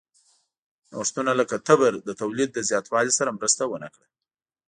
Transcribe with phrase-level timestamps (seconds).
[0.91, 4.07] نوښتونه لکه تبر د تولید له زیاتوالي سره مرسته ونه کړه.